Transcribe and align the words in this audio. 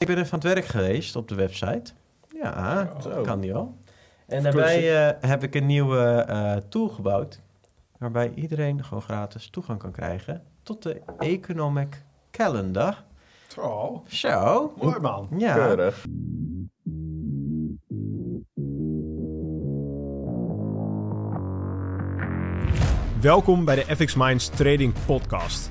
Ik 0.00 0.06
ben 0.06 0.18
even 0.18 0.32
aan 0.32 0.38
het 0.38 0.48
werk 0.54 0.64
geweest 0.64 1.16
op 1.16 1.28
de 1.28 1.34
website. 1.34 1.92
Ja, 2.42 2.90
Zo. 3.02 3.22
kan 3.22 3.40
die 3.40 3.52
wel. 3.52 3.76
En 4.26 4.42
daarbij 4.42 5.08
eh, 5.08 5.30
heb 5.30 5.42
ik 5.42 5.54
een 5.54 5.66
nieuwe 5.66 6.24
eh, 6.28 6.56
tool 6.68 6.88
gebouwd. 6.88 7.40
Waarbij 7.98 8.32
iedereen 8.34 8.84
gewoon 8.84 9.02
gratis 9.02 9.50
toegang 9.50 9.78
kan 9.78 9.90
krijgen 9.92 10.42
tot 10.62 10.82
de 10.82 11.00
Economic 11.18 12.02
Calendar. 12.30 13.04
Oh, 13.58 14.06
Zo. 14.06 14.72
mooi 14.76 14.98
man. 14.98 15.28
Ja. 15.38 15.54
Keurig. 15.54 16.04
Welkom 23.20 23.64
bij 23.64 23.74
de 23.74 23.96
FX 23.96 24.14
Minds 24.14 24.48
Trading 24.48 24.94
Podcast. 25.06 25.70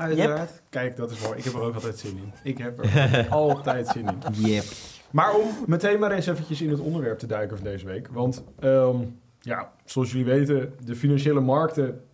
Uiteraard. 0.00 0.62
Kijk, 0.68 0.96
dat 0.96 1.10
is 1.10 1.22
mooi. 1.22 1.38
Ik 1.38 1.44
heb 1.44 1.54
er 1.54 1.60
ook 1.60 1.74
altijd 1.74 1.98
zin 1.98 2.16
in. 2.16 2.32
Ik 2.42 2.58
heb 2.58 2.84
er 2.84 3.26
altijd 3.30 3.88
zin 3.88 4.06
in. 4.06 4.18
Yep. 4.32 4.64
Maar 5.10 5.34
om 5.34 5.46
meteen 5.66 5.98
maar 5.98 6.10
eens 6.10 6.26
eventjes 6.26 6.62
in 6.62 6.70
het 6.70 6.80
onderwerp 6.80 7.18
te 7.18 7.26
duiken 7.26 7.56
van 7.56 7.66
deze 7.66 7.86
week. 7.86 8.08
Want 8.08 8.44
ehm, 8.58 8.96
ja, 9.40 9.72
zoals 9.84 10.10
jullie 10.10 10.26
weten, 10.26 10.74
de 10.84 10.96
financiële 10.96 11.40
markten 11.40 12.04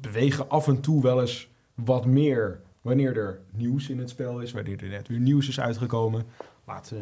bewegen 0.00 0.48
af 0.48 0.68
en 0.68 0.80
toe 0.80 1.02
wel 1.02 1.20
eens 1.20 1.50
wat 1.74 2.06
meer 2.06 2.60
wanneer 2.80 3.16
er 3.16 3.40
nieuws 3.52 3.88
in 3.88 3.98
het 3.98 4.10
spel 4.10 4.40
is, 4.40 4.52
wanneer 4.52 4.82
er 4.82 4.88
net 4.88 5.08
weer 5.08 5.20
nieuws 5.20 5.48
is 5.48 5.60
uitgekomen. 5.60 6.24
Laat, 6.66 6.92
eh, 6.92 6.98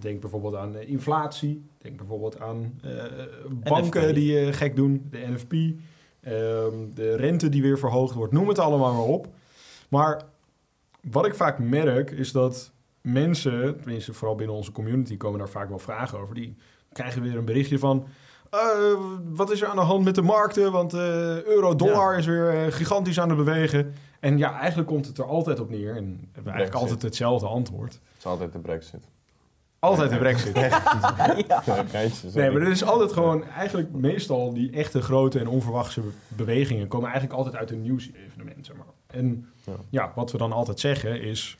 denk 0.00 0.20
bijvoorbeeld 0.20 0.54
aan 0.54 0.76
eh, 0.76 0.88
inflatie, 0.88 1.64
denk 1.78 1.96
bijvoorbeeld 1.96 2.40
aan 2.40 2.80
eh, 2.82 3.04
banken 3.48 4.02
NFP. 4.02 4.14
die 4.14 4.52
gek 4.52 4.76
doen, 4.76 5.06
de 5.10 5.18
NFP, 5.18 5.52
ehm, 5.52 6.74
de 6.94 7.16
rente 7.16 7.48
die 7.48 7.62
weer 7.62 7.78
verhoogd 7.78 8.14
wordt, 8.14 8.32
noem 8.32 8.48
het 8.48 8.58
allemaal 8.58 8.94
maar 8.94 9.04
op. 9.04 9.28
Maar 9.92 10.22
wat 11.10 11.26
ik 11.26 11.34
vaak 11.34 11.58
merk 11.58 12.10
is 12.10 12.32
dat 12.32 12.70
mensen, 13.00 13.76
tenminste 13.80 14.12
vooral 14.12 14.36
binnen 14.36 14.56
onze 14.56 14.72
community, 14.72 15.16
komen 15.16 15.38
daar 15.38 15.48
vaak 15.48 15.68
wel 15.68 15.78
vragen 15.78 16.18
over. 16.18 16.34
Die 16.34 16.56
krijgen 16.92 17.22
weer 17.22 17.36
een 17.36 17.44
berichtje 17.44 17.78
van. 17.78 18.06
eh, 18.50 18.58
wat 19.24 19.50
is 19.50 19.62
er 19.62 19.68
aan 19.68 19.76
de 19.76 19.82
hand 19.82 20.04
met 20.04 20.14
de 20.14 20.22
markten? 20.22 20.72
Want 20.72 20.94
eh, 20.94 21.42
euro-dollar 21.42 22.12
Ja. 22.12 22.18
is 22.18 22.26
weer 22.26 22.48
eh, 22.64 22.72
gigantisch 22.72 23.20
aan 23.20 23.28
het 23.28 23.38
bewegen. 23.38 23.94
En 24.20 24.38
ja, 24.38 24.58
eigenlijk 24.58 24.88
komt 24.88 25.06
het 25.06 25.18
er 25.18 25.24
altijd 25.24 25.60
op 25.60 25.70
neer. 25.70 25.96
En 25.96 26.04
we 26.20 26.28
hebben 26.32 26.52
eigenlijk 26.52 26.82
altijd 26.82 27.02
hetzelfde 27.02 27.46
antwoord. 27.46 27.92
Het 27.92 28.02
is 28.18 28.26
altijd 28.26 28.52
de 28.52 28.58
brexit. 28.58 29.08
Altijd 29.78 30.10
de 30.10 30.18
brexit. 30.18 30.56
Ja. 31.48 31.62
Nee, 32.34 32.50
maar 32.50 32.60
er 32.62 32.68
is 32.70 32.84
altijd 32.84 33.12
gewoon, 33.12 33.44
eigenlijk 33.44 33.92
meestal 33.92 34.52
die 34.54 34.70
echte 34.72 35.02
grote 35.02 35.38
en 35.38 35.46
onverwachte 35.48 36.02
bewegingen 36.28 36.88
komen 36.88 37.08
eigenlijk 37.10 37.38
altijd 37.38 37.56
uit 37.56 37.70
een 37.70 37.82
nieuwsevenement. 37.82 38.66
Zeg 38.66 38.76
maar. 38.76 38.86
En 39.12 39.48
Ja. 39.64 39.72
ja, 39.90 40.12
wat 40.14 40.32
we 40.32 40.38
dan 40.38 40.52
altijd 40.52 40.80
zeggen 40.80 41.20
is, 41.22 41.58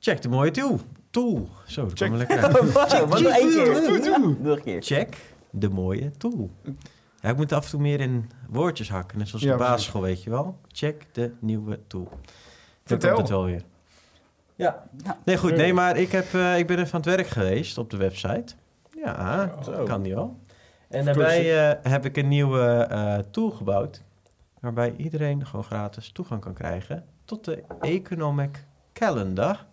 Check 0.00 0.22
de 0.22 0.28
mooie 0.28 0.50
tool. 0.50 0.80
Tool. 1.10 1.48
Zo, 1.66 1.82
dat 1.86 1.98
Check. 1.98 2.12
lekker 2.12 2.38
uit. 2.44 2.52
Wow, 2.72 3.08
wat 3.08 3.20
nog 3.20 3.32
één 3.36 3.48
keer. 3.50 4.36
Nog 4.40 4.56
een 4.56 4.62
keer. 4.62 4.82
Check 4.82 5.16
de 5.50 5.68
mooie 5.68 6.10
tool. 6.10 6.50
Ja, 7.20 7.28
ik 7.30 7.36
moet 7.36 7.52
af 7.52 7.64
en 7.64 7.70
toe 7.70 7.80
meer 7.80 8.00
in 8.00 8.30
woordjes 8.48 8.90
hakken. 8.90 9.18
Net 9.18 9.28
zoals 9.28 9.44
Ja, 9.44 9.52
op 9.52 9.58
de 9.58 9.64
basisschool, 9.64 10.02
weet 10.02 10.22
je 10.22 10.30
wel. 10.30 10.58
Check 10.72 11.04
de 11.12 11.32
nieuwe 11.38 11.78
tool. 11.86 12.08
Vertel. 12.84 13.08
komt 13.14 13.20
het 13.20 13.30
wel 13.36 13.44
weer. 13.44 13.62
Ja. 14.54 14.86
Nee, 15.24 15.36
goed. 15.36 15.56
Nee, 15.56 15.72
maar 15.74 15.96
ik, 15.96 16.12
heb, 16.12 16.34
eh, 16.34 16.58
ik 16.58 16.66
ben 16.66 16.78
even 16.78 16.92
aan 16.92 17.00
het 17.00 17.08
werk 17.16 17.26
geweest 17.26 17.78
op 17.78 17.90
de 17.90 17.96
website. 17.96 18.54
Ja, 19.04 19.54
Zo. 19.64 19.84
kan 19.84 20.02
die 20.02 20.14
wel. 20.14 20.38
En 20.88 21.04
daarbij 21.04 21.68
eh, 21.70 21.90
heb 21.92 22.04
ik 22.04 22.16
een 22.16 22.28
nieuwe 22.28 22.86
eh, 22.90 23.18
tool 23.30 23.50
gebouwd. 23.50 24.02
Waarbij 24.60 24.94
iedereen 24.96 25.46
gewoon 25.46 25.64
gratis 25.64 26.12
toegang 26.12 26.40
kan 26.40 26.54
krijgen 26.54 27.04
tot 27.24 27.44
de 27.44 27.62
Economic 27.80 28.64
Calendar. 28.92 29.66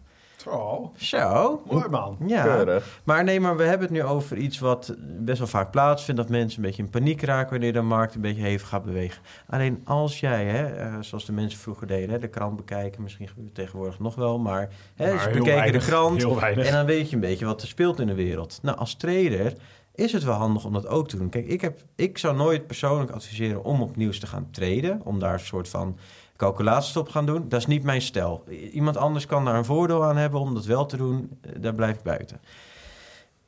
oh, 0.48 0.96
Zo. 0.96 1.62
mooi 1.70 1.88
man. 1.90 2.18
Ja. 2.26 2.44
Keurig. 2.44 3.02
Maar 3.04 3.24
nee, 3.24 3.40
maar 3.40 3.58
we 3.58 3.64
hebben 3.64 3.88
het 3.88 3.96
nu 3.98 4.04
over 4.04 4.38
iets 4.38 4.60
wat 4.60 4.96
best 5.00 5.38
wel 5.38 5.48
vaak 5.48 5.72
plaatsvindt. 5.72 6.22
Dat 6.22 6.30
mensen 6.30 6.60
een 6.60 6.66
beetje 6.66 6.84
in 6.84 6.90
paniek 6.90 7.22
raken 7.22 7.50
wanneer 7.52 7.74
de 7.74 7.82
markt 7.82 8.16
een 8.16 8.22
beetje 8.22 8.42
hevig 8.42 8.68
gaat 8.68 8.84
bewegen. 8.84 9.22
Alleen 9.50 9.82
als 9.84 10.20
jij, 10.20 10.46
hè, 10.46 10.66
eh, 10.66 10.94
zoals 11.00 11.26
de 11.26 11.32
mensen 11.32 11.60
vroeger 11.60 11.88
deden, 11.88 12.10
hè, 12.10 12.20
de 12.20 12.28
krant 12.28 12.56
bekijken. 12.56 13.04
Misschien 13.04 13.28
gebeurt 13.28 13.48
het 13.48 13.56
tegenwoordig 13.56 14.00
nog 14.00 14.16
wel, 14.16 14.40
maar, 14.40 14.70
hè, 14.96 15.14
Maar 15.14 15.22
ze 15.22 15.30
bekeken 15.30 15.56
weinig, 15.56 15.84
de 15.86 15.92
krant. 15.92 16.24
En 16.58 16.72
dan 16.72 16.86
weet 16.86 17.10
je 17.10 17.16
een 17.16 17.22
beetje 17.22 17.46
wat 17.46 17.62
er 17.62 17.68
speelt 17.68 18.00
in 18.00 18.08
de 18.08 18.16
wereld. 18.16 18.60
Nou, 18.62 18.78
als 18.78 18.96
trader 18.96 19.54
is 19.96 20.12
het 20.12 20.24
wel 20.24 20.34
handig 20.34 20.66
om 20.66 20.74
dat 20.74 20.88
ook 20.88 21.08
te 21.08 21.18
doen. 21.18 21.30
Kijk, 21.30 21.48
ik, 21.48 21.62
heb, 21.62 21.80
ik 21.96 22.18
zou 22.18 22.36
nooit 22.36 22.68
persoonlijk 22.68 23.12
adviseren 23.12 23.64
om 23.64 23.82
op 23.82 23.96
nieuws 23.96 24.20
te 24.20 24.28
gaan 24.28 24.48
traden. 24.52 25.02
Om 25.04 25.20
daar 25.20 25.34
een 25.34 25.40
soort 25.40 25.70
van 25.70 25.98
calculaties 26.38 26.98
op 26.98 27.10
gaan 27.10 27.26
doen. 27.26 27.50
Dat 27.50 27.60
is 27.60 27.66
niet 27.66 27.84
mijn 27.84 28.02
stijl. 28.02 28.44
Iemand 28.72 28.98
anders 28.98 29.26
kan 29.26 29.46
daar 29.46 29.56
een 29.56 29.66
voordeel 29.66 30.04
aan 30.04 30.18
hebben 30.18 30.40
om 30.40 30.54
dat 30.54 30.66
wel 30.66 30.86
te 30.86 30.98
doen. 30.98 31.38
Eh, 31.42 31.52
Daar 31.62 31.76
blijf 31.76 31.96
ik 31.96 32.04
buiten. 32.04 32.40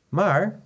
Maar 0.08 0.60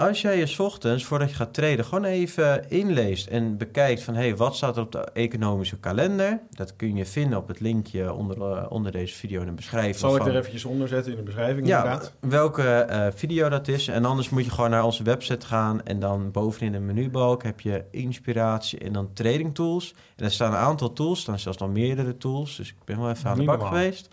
als 0.00 0.20
jij 0.20 0.38
je 0.38 0.54
ochtends, 0.58 1.04
voordat 1.04 1.30
je 1.30 1.36
gaat 1.36 1.54
traden, 1.54 1.84
gewoon 1.84 2.04
even 2.04 2.70
inleest 2.70 3.26
en 3.26 3.56
bekijkt 3.56 4.02
van... 4.02 4.14
hé, 4.14 4.20
hey, 4.20 4.36
wat 4.36 4.56
staat 4.56 4.76
er 4.76 4.82
op 4.82 4.92
de 4.92 5.04
economische 5.12 5.78
kalender? 5.78 6.40
Dat 6.50 6.76
kun 6.76 6.96
je 6.96 7.06
vinden 7.06 7.38
op 7.38 7.48
het 7.48 7.60
linkje 7.60 8.12
onder, 8.12 8.42
eh, 8.42 8.66
onder 8.68 8.92
deze 8.92 9.14
video 9.14 9.40
in 9.40 9.46
de 9.46 9.52
beschrijving. 9.52 9.96
Zal 9.96 10.16
ik 10.16 10.26
er 10.26 10.36
eventjes 10.36 10.64
onder 10.64 10.88
zetten 10.88 11.12
in 11.12 11.18
de 11.18 11.24
beschrijving 11.24 11.66
ja, 11.66 11.82
inderdaad? 11.82 12.12
welke 12.20 12.62
eh, 12.62 13.06
video 13.14 13.48
dat 13.48 13.68
is. 13.68 13.88
En 13.88 14.04
anders 14.04 14.28
moet 14.28 14.44
je 14.44 14.50
gewoon 14.50 14.70
naar 14.70 14.84
onze 14.84 15.02
website 15.02 15.46
gaan. 15.46 15.82
En 15.82 16.00
dan 16.00 16.30
bovenin 16.30 16.72
de 16.72 16.78
menubalk 16.78 17.42
heb 17.42 17.60
je 17.60 17.84
inspiratie 17.90 18.78
en 18.78 18.92
dan 18.92 19.12
trading 19.12 19.54
tools. 19.54 19.94
En 20.16 20.24
er 20.24 20.30
staan 20.30 20.52
een 20.52 20.58
aantal 20.58 20.92
tools, 20.92 21.16
er 21.16 21.22
staan 21.22 21.38
zelfs 21.38 21.58
nog 21.58 21.70
meerdere 21.70 22.16
tools. 22.16 22.56
Dus 22.56 22.68
ik 22.68 22.84
ben 22.84 23.00
wel 23.00 23.10
even 23.10 23.30
aan 23.30 23.38
de 23.38 23.44
bak 23.44 23.58
normaal. 23.58 23.78
geweest. 23.78 24.08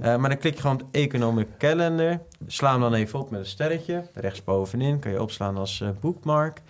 Eh, 0.00 0.16
maar 0.16 0.28
dan 0.28 0.38
klik 0.38 0.54
je 0.54 0.60
gewoon 0.60 0.82
op 0.82 0.88
Economic 0.90 1.46
Calendar. 1.58 2.20
Sla 2.46 2.70
hem 2.70 2.80
dan 2.80 2.94
even 2.94 3.18
op 3.18 3.30
met 3.30 3.40
een 3.40 3.46
sterretje. 3.46 4.04
Rechtsbovenin 4.14 4.98
kan 4.98 5.10
je 5.10 5.22
opslaan 5.22 5.56
als 5.56 5.80
eh, 5.80 5.88
bookmark. 6.00 6.62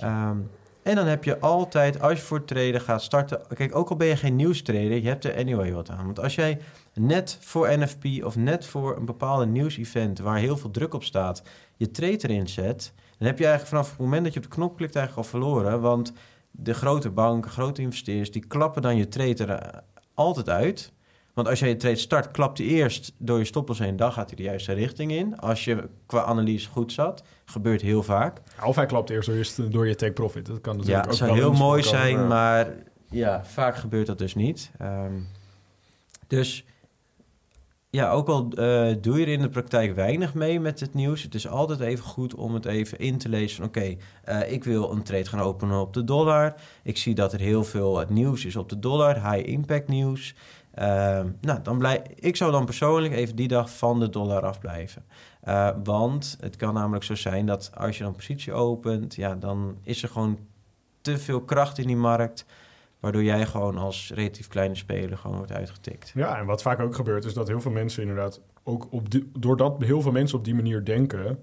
Ehm, 0.00 0.36
en 0.82 0.94
dan 0.94 1.06
heb 1.06 1.24
je 1.24 1.40
altijd, 1.40 2.00
als 2.00 2.18
je 2.18 2.24
voor 2.24 2.44
traden 2.44 2.80
gaat 2.80 3.02
starten... 3.02 3.40
Kijk, 3.54 3.76
ook 3.76 3.90
al 3.90 3.96
ben 3.96 4.06
je 4.06 4.16
geen 4.16 4.36
nieuwstrader, 4.36 4.92
je 4.92 5.08
hebt 5.08 5.24
er 5.24 5.36
anyway 5.36 5.72
wat 5.72 5.90
aan. 5.90 6.04
Want 6.04 6.20
als 6.20 6.34
jij 6.34 6.58
net 6.94 7.38
voor 7.40 7.78
NFP 7.78 8.24
of 8.24 8.36
net 8.36 8.66
voor 8.66 8.96
een 8.96 9.04
bepaalde 9.04 9.46
nieuwsevent... 9.46 10.18
waar 10.18 10.38
heel 10.38 10.56
veel 10.56 10.70
druk 10.70 10.94
op 10.94 11.04
staat, 11.04 11.42
je 11.76 11.90
trade 11.90 12.18
erin 12.28 12.48
zet... 12.48 12.92
dan 13.18 13.26
heb 13.26 13.38
je 13.38 13.46
eigenlijk 13.46 13.74
vanaf 13.74 13.90
het 13.90 13.98
moment 13.98 14.24
dat 14.24 14.32
je 14.32 14.40
op 14.40 14.46
de 14.46 14.54
knop 14.54 14.76
klikt 14.76 14.96
eigenlijk 14.96 15.26
al 15.26 15.32
verloren. 15.32 15.80
Want 15.80 16.12
de 16.50 16.74
grote 16.74 17.10
banken, 17.10 17.50
grote 17.50 17.82
investeerders... 17.82 18.30
die 18.30 18.46
klappen 18.46 18.82
dan 18.82 18.96
je 18.96 19.08
trade 19.08 19.44
er 19.44 19.50
eh, 19.50 19.80
altijd 20.14 20.48
uit... 20.48 20.92
Want 21.36 21.48
als 21.48 21.58
jij 21.58 21.68
je 21.68 21.76
trade 21.76 21.96
start, 21.96 22.30
klapt 22.30 22.58
hij 22.58 22.66
eerst 22.66 23.12
door 23.18 23.38
je 23.38 23.44
stoploss 23.44 23.80
heen. 23.80 23.96
Dan 23.96 24.12
gaat 24.12 24.26
hij 24.26 24.36
de 24.36 24.42
juiste 24.42 24.72
richting 24.72 25.12
in. 25.12 25.38
Als 25.38 25.64
je 25.64 25.88
qua 26.06 26.24
analyse 26.24 26.68
goed 26.68 26.92
zat. 26.92 27.22
Gebeurt 27.44 27.80
heel 27.80 28.02
vaak. 28.02 28.40
Of 28.64 28.76
hij 28.76 28.86
klapt 28.86 29.10
eerst 29.10 29.26
door 29.28 29.36
je, 29.36 29.68
door 29.68 29.86
je 29.86 29.94
take 29.94 30.12
profit. 30.12 30.46
Dat 30.46 30.60
kan 30.60 30.72
Ja, 30.72 30.78
natuurlijk 30.78 31.04
het 31.04 31.12
ook 31.22 31.28
zou 31.28 31.38
heel 31.38 31.52
mooi 31.52 31.82
zijn, 31.82 32.16
ja. 32.16 32.26
maar 32.26 32.74
ja, 33.10 33.44
vaak 33.44 33.76
gebeurt 33.76 34.06
dat 34.06 34.18
dus 34.18 34.34
niet. 34.34 34.70
Ehm, 34.78 35.12
dus 36.26 36.64
ja, 37.90 38.10
ook 38.10 38.28
al 38.28 38.48
eh, 38.50 38.94
doe 39.00 39.18
je 39.18 39.26
er 39.26 39.32
in 39.32 39.40
de 39.40 39.48
praktijk 39.48 39.94
weinig 39.94 40.34
mee 40.34 40.60
met 40.60 40.80
het 40.80 40.94
nieuws, 40.94 41.22
het 41.22 41.34
is 41.34 41.48
altijd 41.48 41.80
even 41.80 42.04
goed 42.04 42.34
om 42.34 42.54
het 42.54 42.64
even 42.64 42.98
in 42.98 43.18
te 43.18 43.28
lezen 43.28 43.64
oké, 43.64 43.96
eh, 44.24 44.52
ik 44.52 44.64
wil 44.64 44.92
een 44.92 45.02
trade 45.02 45.26
gaan 45.26 45.40
openen 45.40 45.80
op 45.80 45.94
de 45.94 46.04
dollar. 46.04 46.54
Ik 46.82 46.96
zie 46.96 47.14
dat 47.14 47.32
er 47.32 47.40
heel 47.40 47.64
veel 47.64 47.98
het 47.98 48.10
nieuws 48.10 48.44
is 48.44 48.56
op 48.56 48.68
de 48.68 48.78
dollar, 48.78 49.32
high 49.32 49.48
impact 49.48 49.88
nieuws. 49.88 50.34
Ehm, 50.76 51.28
nou, 51.40 51.62
dan 51.62 51.78
blij, 51.78 52.02
ik 52.14 52.36
zou 52.36 52.52
dan 52.52 52.64
persoonlijk 52.64 53.14
even 53.14 53.36
die 53.36 53.48
dag 53.48 53.70
van 53.70 54.00
de 54.00 54.08
dollar 54.08 54.42
afblijven. 54.42 55.04
Eh, 55.40 55.70
want 55.84 56.36
het 56.40 56.56
kan 56.56 56.74
namelijk 56.74 57.04
zo 57.04 57.14
zijn 57.14 57.46
dat 57.46 57.70
als 57.74 57.98
je 57.98 58.04
dan 58.04 58.12
positie 58.12 58.52
opent, 58.52 59.14
ja, 59.14 59.34
dan 59.34 59.78
is 59.82 60.02
er 60.02 60.08
gewoon 60.08 60.38
te 61.00 61.18
veel 61.18 61.40
kracht 61.40 61.78
in 61.78 61.86
die 61.86 61.96
markt. 61.96 62.46
Waardoor 63.00 63.22
jij 63.22 63.46
gewoon 63.46 63.78
als 63.78 64.12
relatief 64.14 64.48
kleine 64.48 64.74
speler 64.74 65.18
gewoon 65.18 65.36
wordt 65.36 65.52
uitgetikt. 65.52 66.12
Ja, 66.14 66.38
en 66.38 66.46
wat 66.46 66.62
vaak 66.62 66.80
ook 66.80 66.94
gebeurt 66.94 67.24
is 67.24 67.34
dat 67.34 67.48
heel 67.48 67.60
veel 67.60 67.70
mensen 67.70 68.02
inderdaad 68.02 68.40
ook 68.62 68.86
op 68.90 69.06
doordat 69.38 69.82
heel 69.82 70.00
veel 70.00 70.12
mensen 70.12 70.38
op 70.38 70.44
die 70.44 70.54
manier 70.54 70.84
denken, 70.84 71.38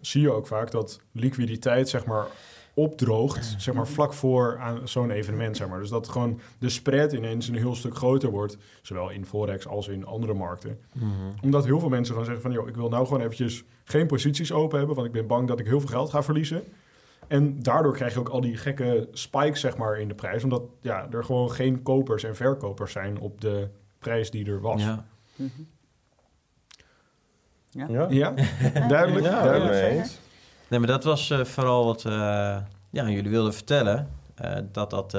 zie 0.00 0.20
je 0.20 0.30
ook 0.30 0.46
vaak 0.46 0.70
dat 0.70 1.00
liquiditeit 1.12 1.88
zeg 1.88 2.04
maar 2.04 2.26
opdroogt, 2.76 3.54
zeg 3.58 3.74
maar 3.74 3.86
vlak 3.86 4.12
voor 4.12 4.58
aan 4.58 4.88
zo'n 4.88 5.10
evenement, 5.10 5.56
zeg 5.56 5.68
maar. 5.68 5.78
Dus 5.78 5.88
dat 5.88 6.08
gewoon 6.08 6.40
de 6.58 6.68
spread 6.68 7.12
ineens 7.12 7.48
een 7.48 7.54
heel 7.54 7.74
stuk 7.74 7.96
groter 7.96 8.30
wordt, 8.30 8.56
zowel 8.82 9.10
in 9.10 9.26
Forex 9.26 9.66
als 9.66 9.88
in 9.88 10.06
andere 10.06 10.34
markten. 10.34 10.78
Mhm. 10.92 11.06
Omdat 11.42 11.64
heel 11.64 11.80
veel 11.80 11.88
mensen 11.88 12.14
gaan 12.14 12.24
zeggen 12.24 12.42
van, 12.42 12.52
joh, 12.52 12.68
ik 12.68 12.76
wil 12.76 12.88
nou 12.88 13.06
gewoon 13.06 13.20
eventjes 13.20 13.64
geen 13.84 14.06
posities 14.06 14.52
open 14.52 14.78
hebben, 14.78 14.96
want 14.96 15.06
ik 15.06 15.12
ben 15.12 15.26
bang 15.26 15.48
dat 15.48 15.60
ik 15.60 15.66
heel 15.66 15.80
veel 15.80 15.88
geld 15.88 16.10
ga 16.10 16.22
verliezen. 16.22 16.62
En 17.28 17.62
daardoor 17.62 17.92
krijg 17.92 18.12
je 18.12 18.18
ook 18.18 18.28
al 18.28 18.40
die 18.40 18.56
gekke 18.56 19.08
spikes, 19.12 19.60
zeg 19.60 19.76
maar, 19.76 19.98
in 19.98 20.08
de 20.08 20.14
prijs. 20.14 20.44
Omdat 20.44 20.62
ja, 20.80 21.08
er 21.10 21.24
gewoon 21.24 21.50
geen 21.50 21.82
kopers 21.82 22.24
en 22.24 22.36
verkopers 22.36 22.92
zijn 22.92 23.18
op 23.18 23.40
de 23.40 23.68
prijs 23.98 24.30
die 24.30 24.46
er 24.46 24.60
was. 24.60 24.82
Ja. 24.82 25.06
Mhm. 25.36 25.48
Ja? 27.70 28.06
Ja? 28.08 28.34
Duidelijk? 28.88 29.24
Ja, 29.24 29.42
duidelijk. 29.42 29.92
eens. 29.92 30.18
Nee, 30.68 30.78
maar 30.78 30.88
dat 30.88 31.04
was 31.04 31.30
eh, 31.30 31.44
vooral 31.44 31.84
wat 31.84 32.04
eh, 32.04 32.12
ja, 32.90 33.08
jullie 33.08 33.30
wilden 33.30 33.54
vertellen. 33.54 34.08
eh, 34.34 34.56
dat 34.72 34.90
dat 34.90 35.18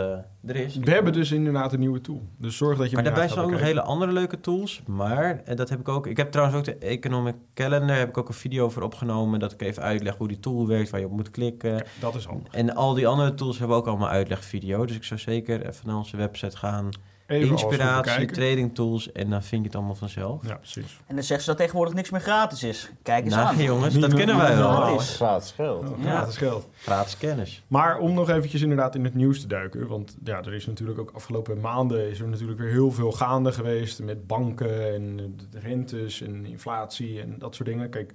er 0.50 0.56
is. 0.56 0.76
We 0.78 0.92
hebben 0.92 1.14
dus 1.14 1.32
inderdaad 1.32 1.74
een 1.74 1.80
nieuwe 1.80 2.02
tool. 2.02 2.22
Dus 2.38 2.58
zorg 2.58 2.78
dat 2.78 2.90
je 2.90 2.96
Maar 2.96 3.04
daarbij 3.04 3.28
zijn 3.28 3.46
ook 3.46 3.52
nog 3.52 3.60
hele 3.60 3.82
andere 3.82 4.12
leuke 4.12 4.40
tools. 4.40 4.82
Maar, 4.86 5.42
en 5.46 5.56
dat 5.56 5.70
heb 5.70 5.80
ik 5.80 5.88
ook... 5.88 6.08
Ik 6.08 6.18
heb 6.18 6.32
trouwens 6.32 6.58
ook 6.58 6.64
de 6.66 6.76
Economic 6.76 7.36
Calendar... 7.54 7.98
heb 7.98 8.10
ik 8.10 8.18
ook 8.18 8.28
een 8.28 8.34
video 8.34 8.70
voor 8.70 8.84
opgenomen... 8.84 9.40
dat 9.40 9.52
ik 9.52 9.62
even 9.62 9.84
uitleg 9.84 10.16
hoe 10.18 10.28
die 10.28 10.40
tool 10.40 10.68
werkt... 10.68 10.90
waar 10.90 11.00
je 11.00 11.06
op 11.06 11.12
moet 11.12 11.32
klikken. 11.32 11.84
Dat 12.00 12.16
is 12.16 12.26
handig. 12.26 12.54
En 12.54 12.76
al 12.76 12.94
die 12.94 13.08
andere 13.08 13.34
tools 13.34 13.60
hebben 13.60 13.78
ook 13.78 13.88
allemaal 13.88 14.10
uitlegvideo. 14.10 14.86
Dus 14.86 14.96
ik 14.96 15.04
zou 15.04 15.20
zeker 15.20 15.68
even 15.68 15.88
naar 15.88 15.96
onze 15.98 16.18
website 16.18 16.58
gaan. 16.58 16.90
Even 17.28 17.48
Inspiratie, 17.50 18.26
trading 18.26 18.76
tools... 18.76 19.12
en 19.12 19.30
dan 19.30 19.44
vind 19.44 19.62
je 19.62 19.68
het 19.68 19.76
allemaal 19.76 19.96
vanzelf. 19.96 20.48
Ja, 20.48 20.56
precies. 20.56 21.00
En 21.08 21.16
dan 21.16 21.24
zeggen 21.24 21.42
ze 21.46 21.50
dat 21.50 21.60
tegenwoordig 21.60 21.94
niks 21.94 22.10
meer 22.10 22.22
gratis 22.22 22.64
is. 22.64 22.90
Kijk 23.04 23.26
eens 23.26 23.34
Nou 23.36 23.48
aan. 23.48 23.64
jongens, 23.64 23.94
Niet 23.94 24.02
dat 24.04 24.14
kennen 24.14 24.38
wij 24.38 24.58
wel. 24.58 25.00
is. 25.00 25.16
Gratis 25.16 25.52
geld. 25.52 25.86
Ja. 25.98 26.10
Gratis 26.10 26.38
geld. 26.38 26.68
Gratis 26.78 27.18
kennis. 27.18 27.64
Maar 27.68 27.98
om 28.00 28.14
nog 28.14 28.30
eventjes 28.30 28.62
inderdaad 28.62 28.96
in 28.96 29.04
het 29.04 29.14
nieuws 29.14 29.42
te 29.42 29.48
duiken. 29.48 29.88
Want 29.88 30.18
ja, 30.24 30.37
er 30.46 30.54
is 30.54 30.66
natuurlijk 30.66 31.00
ook 31.00 31.12
afgelopen 31.12 31.60
maanden 31.60 32.10
is 32.10 32.20
er 32.20 32.28
natuurlijk 32.28 32.60
weer 32.60 32.72
heel 32.72 32.92
veel 32.92 33.12
gaande 33.12 33.52
geweest. 33.52 34.04
Met 34.04 34.28
banken 34.28 34.94
en 34.94 35.36
rentes 35.52 36.22
en 36.22 36.46
inflatie 36.46 37.22
en 37.22 37.40
dat 37.40 37.56
soort 37.56 37.70
dingen. 37.70 37.90
Kijk, 37.90 38.14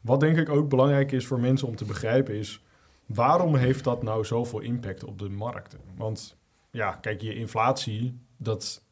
wat 0.00 0.20
denk 0.20 0.36
ik 0.36 0.48
ook 0.48 0.68
belangrijk 0.68 1.12
is 1.12 1.26
voor 1.26 1.40
mensen 1.40 1.68
om 1.68 1.76
te 1.76 1.84
begrijpen 1.84 2.34
is... 2.34 2.62
waarom 3.06 3.54
heeft 3.54 3.84
dat 3.84 4.02
nou 4.02 4.24
zoveel 4.24 4.60
impact 4.60 5.04
op 5.04 5.18
de 5.18 5.28
markten? 5.28 5.80
Want 5.96 6.36
ja, 6.70 6.92
kijk, 6.92 7.20
je 7.20 7.34
inflatie, 7.34 8.18
dat 8.36 8.82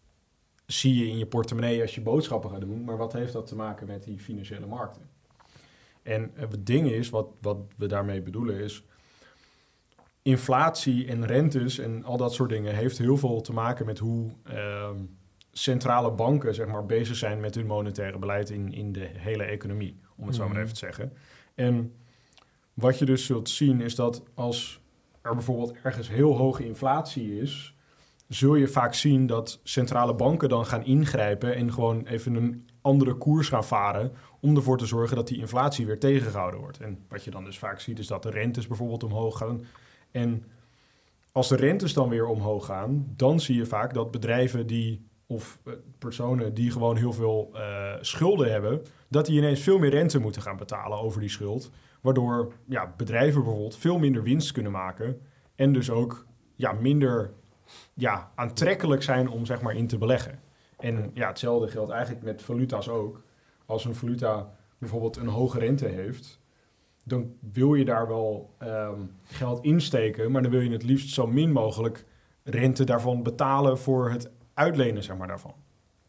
zie 0.66 0.94
je 0.94 1.10
in 1.10 1.18
je 1.18 1.26
portemonnee 1.26 1.80
als 1.80 1.94
je 1.94 2.00
boodschappen 2.00 2.50
gaat 2.50 2.60
doen. 2.60 2.84
Maar 2.84 2.96
wat 2.96 3.12
heeft 3.12 3.32
dat 3.32 3.46
te 3.46 3.56
maken 3.56 3.86
met 3.86 4.04
die 4.04 4.18
financiële 4.18 4.66
markten? 4.66 5.02
En 6.02 6.30
het 6.34 6.66
ding 6.66 6.90
is, 6.90 7.10
wat, 7.10 7.28
wat 7.40 7.58
we 7.76 7.86
daarmee 7.86 8.22
bedoelen 8.22 8.60
is 8.60 8.84
inflatie 10.28 11.06
en 11.06 11.26
rentes 11.26 11.78
en 11.78 12.04
al 12.04 12.16
dat 12.16 12.34
soort 12.34 12.50
dingen 12.50 12.74
heeft 12.74 12.98
heel 12.98 13.16
veel 13.16 13.40
te 13.40 13.52
maken 13.52 13.86
met 13.86 13.98
hoe 13.98 14.30
ehm, 14.44 14.96
centrale 15.52 16.10
banken 16.10 16.54
zeg 16.54 16.66
maar, 16.66 16.86
bezig 16.86 17.16
zijn 17.16 17.40
met 17.40 17.54
hun 17.54 17.66
monetaire 17.66 18.18
beleid 18.18 18.50
in, 18.50 18.72
in 18.72 18.92
de 18.92 19.08
hele 19.12 19.42
economie, 19.44 20.00
om 20.16 20.26
het 20.26 20.34
zo 20.36 20.42
maar 20.42 20.50
Mhm. 20.52 20.60
even 20.60 20.72
te 20.72 20.78
zeggen. 20.78 21.12
En 21.54 21.94
wat 22.74 22.98
je 22.98 23.04
dus 23.04 23.26
zult 23.26 23.48
zien 23.48 23.80
is 23.80 23.94
dat 23.94 24.22
als 24.34 24.80
er 25.22 25.34
bijvoorbeeld 25.34 25.72
ergens 25.82 26.08
heel 26.08 26.36
hoge 26.36 26.64
inflatie 26.64 27.40
is, 27.40 27.74
zul 28.28 28.54
je 28.54 28.68
vaak 28.68 28.94
zien 28.94 29.26
dat 29.26 29.60
centrale 29.62 30.14
banken 30.14 30.48
dan 30.48 30.66
gaan 30.66 30.84
ingrijpen 30.84 31.54
en 31.54 31.72
gewoon 31.72 32.06
even 32.06 32.34
een 32.34 32.68
andere 32.80 33.14
koers 33.14 33.48
gaan 33.48 33.64
varen 33.64 34.12
om 34.40 34.56
ervoor 34.56 34.78
te 34.78 34.86
zorgen 34.86 35.16
dat 35.16 35.28
die 35.28 35.38
inflatie 35.38 35.86
weer 35.86 35.98
tegengehouden 35.98 36.60
wordt. 36.60 36.80
En 36.80 37.04
wat 37.08 37.24
je 37.24 37.30
dan 37.30 37.44
dus 37.44 37.58
vaak 37.58 37.80
ziet 37.80 37.98
is 37.98 38.06
dat 38.06 38.22
de 38.22 38.30
rentes 38.30 38.66
bijvoorbeeld 38.66 39.04
omhoog 39.04 39.38
gaan. 39.38 39.60
En 40.18 40.44
als 41.32 41.48
de 41.48 41.56
rentes 41.56 41.92
dan 41.92 42.08
weer 42.08 42.26
omhoog 42.26 42.66
gaan, 42.66 43.12
dan 43.16 43.40
zie 43.40 43.56
je 43.56 43.66
vaak 43.66 43.94
dat 43.94 44.10
bedrijven 44.10 44.66
die 44.66 45.06
of 45.26 45.58
eh, 45.64 45.72
personen 45.98 46.54
die 46.54 46.70
gewoon 46.70 46.96
heel 46.96 47.12
veel 47.12 47.50
eh, 47.52 47.94
schulden 48.00 48.50
hebben, 48.50 48.82
dat 49.08 49.26
die 49.26 49.36
ineens 49.38 49.60
veel 49.60 49.78
meer 49.78 49.90
rente 49.90 50.18
moeten 50.18 50.42
gaan 50.42 50.56
betalen 50.56 50.98
over 50.98 51.20
die 51.20 51.30
schuld. 51.30 51.70
Waardoor 52.00 52.52
ja, 52.66 52.94
bedrijven 52.96 53.42
bijvoorbeeld 53.42 53.76
veel 53.76 53.98
minder 53.98 54.22
winst 54.22 54.52
kunnen 54.52 54.72
maken 54.72 55.20
en 55.54 55.72
dus 55.72 55.90
ook 55.90 56.26
ja, 56.54 56.72
minder 56.72 57.32
ja, 57.94 58.32
aantrekkelijk 58.34 59.02
zijn 59.02 59.28
om 59.28 59.46
zeg 59.46 59.60
maar 59.60 59.74
in 59.74 59.86
te 59.86 59.98
beleggen. 59.98 60.40
En 60.78 61.10
ja, 61.14 61.28
hetzelfde 61.28 61.68
geldt 61.68 61.90
eigenlijk 61.90 62.24
met 62.24 62.42
valuta's 62.42 62.88
ook. 62.88 63.22
Als 63.66 63.84
een 63.84 63.94
valuta 63.94 64.54
bijvoorbeeld 64.78 65.16
een 65.16 65.28
hoge 65.28 65.58
rente 65.58 65.86
heeft, 65.86 66.40
dan 67.08 67.34
wil 67.52 67.74
je 67.74 67.84
daar 67.84 68.08
wel 68.08 68.54
ehm, 68.58 69.00
geld 69.22 69.64
insteken, 69.64 70.30
maar 70.30 70.42
dan 70.42 70.50
wil 70.50 70.60
je 70.60 70.70
het 70.70 70.82
liefst 70.82 71.14
zo 71.14 71.26
min 71.26 71.52
mogelijk 71.52 72.04
rente 72.42 72.84
daarvan 72.84 73.22
betalen 73.22 73.78
voor 73.78 74.10
het 74.10 74.30
uitlenen 74.54 75.02
zeg 75.02 75.16
maar, 75.16 75.28
daarvan. 75.28 75.54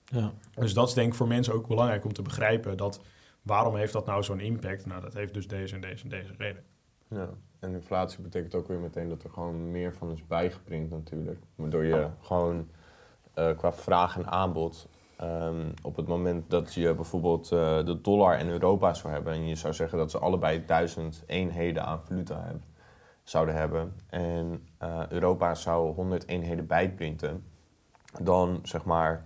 Ja. 0.06 0.34
Dus 0.54 0.74
dat 0.74 0.88
is 0.88 0.94
denk 0.94 1.08
ik 1.08 1.14
voor 1.14 1.28
mensen 1.28 1.54
ook 1.54 1.68
belangrijk 1.68 2.06
om 2.06 2.14
te 2.14 2.22
begrijpen 2.22 2.78
dat 2.78 3.02
waarom 3.42 3.76
heeft 3.76 3.94
dat 3.94 4.06
nou 4.06 4.24
zo'n 4.24 4.40
impact? 4.40 4.86
Nou, 4.86 5.02
dat 5.02 5.14
heeft 5.14 5.34
dus 5.34 5.48
deze 5.48 5.76
en 5.76 5.82
deze 5.82 6.04
en 6.04 6.10
deze 6.10 6.34
reden. 6.38 6.64
Ja. 7.08 7.30
En 7.60 7.74
inflatie 7.74 8.22
betekent 8.22 8.56
ook 8.56 8.68
weer 8.68 8.80
meteen 8.80 9.10
dat 9.10 9.24
er 9.24 9.30
gewoon 9.30 9.72
meer 9.72 9.94
van 9.94 10.12
is 10.12 10.28
bijgeprint 10.28 10.90
natuurlijk. 10.90 11.40
Waardoor 11.56 11.84
je 11.84 12.10
gewoon 12.22 12.70
eh, 13.34 13.58
qua 13.58 13.74
vraag 13.74 14.18
en 14.18 14.28
aanbod... 14.28 14.88
ehm, 15.20 15.70
op 15.82 15.96
het 15.96 16.08
moment 16.08 16.50
dat 16.50 16.74
je 16.74 16.96
bijvoorbeeld 16.96 17.52
eh, 17.52 17.86
de 17.86 18.02
dollar 18.02 18.38
en 18.38 18.50
Europa 18.50 18.94
zou 18.94 19.14
hebben... 19.14 19.34
en 19.34 19.48
je 19.48 19.56
zou 19.56 19.74
zeggen 19.74 19.98
dat 19.98 20.12
ze 20.12 20.20
allebei 20.20 20.66
duizend 20.66 21.24
eenheden 21.28 21.86
aan 21.86 22.02
valuta 22.04 22.42
hebben, 22.44 22.64
zouden 23.24 23.56
hebben... 23.56 23.94
en 24.10 24.68
eh, 24.78 25.04
Europa 25.10 25.56
zou 25.56 25.94
100 25.94 26.28
eenheden 26.28 26.68
bijprinten... 26.68 27.44
dan 28.22 28.60
zeg 28.64 28.86
maar... 28.86 29.26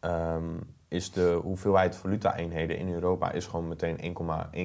ehm, 0.00 0.56
is 0.88 1.12
de 1.12 1.40
hoeveelheid 1.42 1.96
valuta-eenheden 1.96 2.78
in 2.78 2.92
Europa 2.92 3.32
is 3.32 3.46
gewoon 3.46 3.68
meteen 3.68 4.16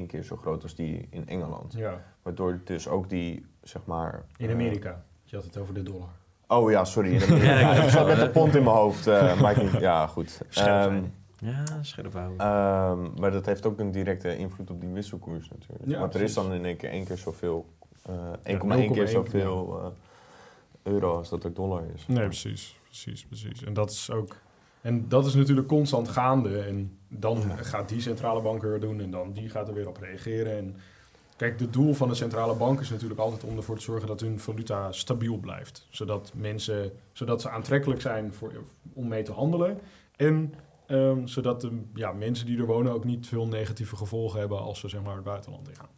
1,1 0.02 0.06
keer 0.08 0.24
zo 0.24 0.36
groot 0.36 0.64
als 0.64 0.76
die 0.76 1.08
in 1.10 1.28
Engeland. 1.28 1.74
Ja, 1.74 2.02
Waardoor 2.22 2.62
dus 2.64 2.88
ook 2.88 3.10
die, 3.10 3.46
zeg 3.62 3.86
maar... 3.86 4.26
in 4.38 4.48
eh, 4.48 4.54
Amerika. 4.54 5.04
Je 5.24 5.36
had 5.36 5.46
het 5.46 5.58
over 5.58 5.74
de 5.74 5.84
dollar. 5.84 6.10
Oh 6.58 6.72
ja, 6.72 6.86
sorry. 6.86 7.14
Ik 7.84 7.90
zat 7.90 8.08
met 8.08 8.20
de 8.20 8.30
pond 8.30 8.56
in 8.56 8.64
mijn 8.64 8.76
hoofd. 8.76 9.08
eh 9.08 9.80
ja, 9.80 10.08
goed. 10.08 10.42
Ehm. 10.54 11.02
Ja, 11.40 11.64
scherp 11.82 12.14
houden. 12.14 12.38
ehm, 12.40 13.20
maar 13.22 13.32
dat 13.32 13.46
heeft 13.46 13.66
ook 13.66 13.80
een 13.80 13.92
directe 13.92 14.38
invloed 14.38 14.70
op 14.70 14.82
die 14.82 14.90
wisselkoers 14.90 15.50
natuurlijk. 15.50 15.90
Ja, 15.90 16.00
Want 16.00 16.16
er 16.16 16.22
is 16.22 16.34
dan 16.34 16.54
in 16.54 16.66
één 16.66 16.78
keer 16.78 16.90
één 16.90 17.06
keer 17.06 17.18
zoveel... 17.18 17.66
eh 18.44 18.54
1,1 18.54 18.88
0,1 18.90 18.92
keer 18.94 19.08
zoveel 19.08 19.80
eh, 19.82 20.92
euro 20.94 21.18
als 21.18 21.30
dat 21.30 21.44
er 21.44 21.54
dollar 21.54 21.84
is. 21.96 22.06
Nee, 22.08 22.26
precies, 22.26 22.80
precies, 22.86 23.26
precies. 23.26 23.64
En 23.64 23.74
dat 23.74 23.90
is 23.92 24.12
ook. 24.12 24.36
En 24.82 25.08
dat 25.08 25.26
is 25.26 25.34
natuurlijk 25.34 25.68
constant 25.68 26.08
gaande. 26.10 26.60
En 26.60 26.98
dan 27.08 27.44
gaat 27.58 27.90
die 27.90 28.02
centrale 28.02 28.42
bank 28.42 28.62
weer 28.62 28.80
doen 28.80 29.02
en 29.02 29.12
dan 29.12 29.32
die 29.34 29.50
gaat 29.50 29.68
er 29.68 29.74
weer 29.74 29.88
op 29.88 29.98
reageren. 29.98 30.58
En 30.58 30.76
kijk, 31.38 31.60
het 31.60 31.74
doel 31.74 31.94
van 31.94 32.08
de 32.08 32.16
centrale 32.16 32.56
bank 32.56 32.80
is 32.80 32.90
natuurlijk 32.90 33.20
altijd 33.20 33.44
om 33.44 33.58
ervoor 33.58 33.76
te 33.76 33.82
zorgen 33.82 34.08
dat 34.08 34.20
hun 34.20 34.40
valuta 34.40 34.92
stabiel 34.92 35.38
blijft. 35.38 35.88
Zodat 35.90 36.32
mensen, 36.36 36.92
zodat 37.12 37.42
ze 37.42 37.50
aantrekkelijk 37.50 38.02
zijn 38.02 38.34
voor, 38.34 38.52
om 38.94 39.08
mee 39.08 39.24
te 39.24 39.32
handelen. 39.32 39.80
En 40.16 40.54
ehm, 40.88 41.26
zodat 41.26 41.62
de 41.62 41.82
ja, 41.94 42.12
mensen 42.12 42.46
die 42.46 42.58
er 42.58 42.66
wonen 42.66 42.94
ook 42.94 43.04
niet 43.04 43.28
veel 43.28 43.48
negatieve 43.48 43.96
gevolgen 43.96 44.40
hebben 44.40 44.60
als 44.60 44.80
ze 44.80 44.90
zeg 44.90 45.02
maar 45.02 45.16
het 45.16 45.24
buitenland 45.24 45.70
ingaan. 45.70 45.90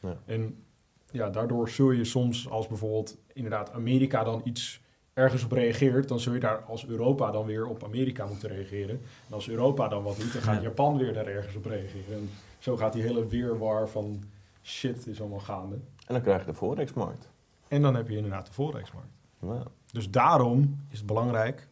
Ja. 0.00 0.16
En 0.24 0.64
ja, 1.10 1.30
daardoor 1.30 1.68
zul 1.68 1.90
je 1.90 2.04
soms 2.04 2.50
als 2.50 2.66
bijvoorbeeld 2.66 3.16
inderdaad 3.32 3.72
Amerika 3.72 4.24
dan 4.24 4.40
iets 4.44 4.80
ergens 5.12 5.44
op 5.44 5.52
reageert, 5.52 6.08
dan 6.08 6.20
zul 6.20 6.32
je 6.32 6.40
daar 6.40 6.62
als 6.62 6.86
Europa 6.86 7.30
dan 7.30 7.46
weer 7.46 7.66
op 7.66 7.84
Amerika 7.84 8.26
moeten 8.26 8.48
reageren. 8.48 9.00
En 9.28 9.34
als 9.34 9.48
Europa 9.48 9.88
dan 9.88 10.02
wat 10.02 10.16
doet, 10.16 10.32
dan 10.32 10.42
gaat 10.42 10.56
Ja. 10.56 10.62
Japan 10.62 10.96
weer 10.96 11.12
daar 11.12 11.26
ergens 11.26 11.56
op 11.56 11.64
reageren. 11.64 12.14
En 12.14 12.30
zo 12.58 12.76
gaat 12.76 12.92
die 12.92 13.02
hele 13.02 13.26
weerwar 13.26 13.88
van 13.88 14.22
shit 14.64 15.06
is 15.06 15.20
allemaal 15.20 15.40
gaande. 15.40 15.74
En 15.74 16.14
dan 16.14 16.22
krijg 16.22 16.40
je 16.40 16.46
de 16.46 16.54
forexmarkt. 16.54 17.28
En 17.68 17.82
dan 17.82 17.94
heb 17.94 18.08
je 18.08 18.16
inderdaad 18.16 18.50
de. 18.54 19.10
Ja. 19.40 19.62
Dus 19.92 20.10
daarom 20.10 20.80
is 20.90 20.98
het 20.98 21.06
belangrijk 21.06 21.68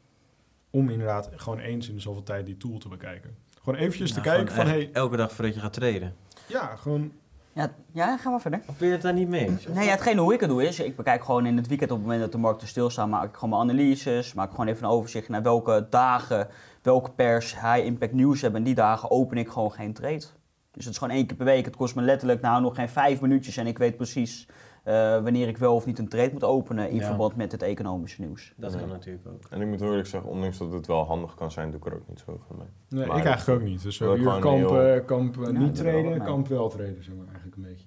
om 0.71 0.91
inderdaad 0.91 1.31
gewoon 1.37 1.59
eens 1.59 1.89
in 1.89 1.95
de 1.95 2.01
zoveel 2.01 2.23
tijd 2.23 2.47
die 2.47 2.57
tool 2.57 2.79
te 2.79 2.89
bekijken. 2.89 3.37
Gewoon 3.63 3.79
eventjes 3.79 4.13
te 4.13 4.21
kijken 4.21 4.55
van, 4.55 4.67
hey, 4.67 4.91
Elke 4.93 5.17
dag 5.17 5.33
voordat 5.33 5.55
je 5.55 5.61
gaat 5.61 5.73
traden. 5.73 6.15
ja, 6.47 6.77
gewoon, 6.77 7.13
Ja, 7.53 7.73
ja, 7.93 8.17
ga 8.17 8.31
maar 8.31 8.41
verder. 8.41 8.61
Of 8.67 8.79
ben 8.79 8.87
je 8.87 8.93
het 8.93 9.03
daar 9.03 9.13
niet 9.13 9.29
mee 9.29 9.49
eens? 9.49 9.67
Nee, 9.67 9.85
ja, 9.85 9.91
hetgene 9.91 10.21
hoe 10.21 10.35
ik 10.35 10.41
het 10.41 10.49
doe 10.49 10.67
is, 10.67 10.81
ik 10.81 10.97
bekijk 10.97 11.25
gewoon 11.25 11.47
in 11.47 11.57
het 11.57 11.67
weekend 11.67 11.91
op 11.91 11.97
het 11.97 12.07
moment 12.07 12.23
dat 12.25 12.33
de 12.33 12.39
markten 12.39 12.69
stilstaan, 12.69 13.09
maak 13.09 13.25
ik 13.29 13.35
gewoon 13.35 13.51
mijn 13.51 13.63
analyses, 13.63 14.35
maak 14.35 14.47
ik 14.49 14.55
gewoon 14.55 14.67
even 14.67 14.85
een 14.85 14.91
overzicht 14.91 15.29
naar 15.29 15.43
welke 15.43 15.87
dagen, 15.91 16.49
welke 16.83 17.11
pers 17.11 17.53
high 17.61 17.85
impact 17.85 18.13
nieuws 18.13 18.41
hebben. 18.41 18.61
En 18.61 18.67
die 18.67 18.75
dagen 18.75 19.11
open 19.11 19.37
ik 19.37 19.49
gewoon 19.49 19.73
geen 19.73 19.93
trade. 19.93 20.25
Dus 20.73 20.85
het 20.85 20.93
is 20.93 20.99
gewoon 21.01 21.15
één 21.17 21.27
keer 21.27 21.37
per 21.37 21.45
week. 21.47 21.65
Het 21.65 21.77
kost 21.77 21.95
me 21.95 22.03
letterlijk 22.03 22.41
nou 22.41 22.63
nog 22.63 22.75
geen 22.75 22.89
vijf 22.89 23.21
minuutjes 23.21 23.57
en 23.57 23.67
ik 23.67 23.79
weet 23.79 23.97
precies 23.97 24.49
eh, 24.83 24.95
wanneer 25.23 25.49
ik 25.49 25.57
wel 25.59 25.75
of 25.75 25.87
niet 25.87 25.99
een 25.99 26.09
trade 26.09 26.33
moet 26.33 26.45
openen 26.45 26.91
in 26.91 26.97
Ja. 26.97 27.07
verband 27.07 27.37
met 27.37 27.53
het 27.53 27.63
economische 27.63 28.21
nieuws. 28.21 28.53
Dat 28.57 28.73
Ja. 28.73 28.79
kan 28.79 28.89
natuurlijk 28.89 29.27
ook. 29.27 29.43
En 29.51 29.61
ik 29.61 29.67
moet 29.67 29.81
eerlijk 29.81 30.07
zeggen, 30.07 30.31
ondanks 30.31 30.59
dat 30.59 30.73
het 30.73 30.87
wel 30.87 31.05
handig 31.05 31.35
kan 31.35 31.51
zijn, 31.51 31.71
doe 31.71 31.81
ik 31.81 31.87
er 31.87 31.95
ook 31.95 32.09
niet 32.09 32.19
zoveel 32.19 32.57
mee. 32.59 32.67
nee, 32.89 33.07
Maar 33.07 33.19
ik 33.19 33.25
eigenlijk 33.25 33.61
ook 33.61 33.67
niet. 33.69 33.83
Dus 33.83 33.99
we 33.99 34.05
dat 34.05 34.15
hebben 34.17 34.41
kamp, 34.41 34.69
heel- 34.71 35.03
kamp 35.05 35.35
Ja, 35.35 35.51
niet 35.51 35.77
dat 35.77 35.85
wel, 35.85 35.93
traden, 35.93 36.11
nee. 36.11 36.21
kamp 36.27 36.49
wel 36.49 36.69
traden, 36.69 37.05
zeg 37.05 37.15
maar 37.15 37.27
eigenlijk 37.27 37.57
een 37.57 37.63
beetje. 37.63 37.87